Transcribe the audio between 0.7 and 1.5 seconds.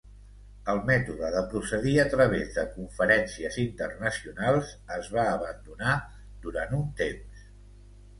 El mètode de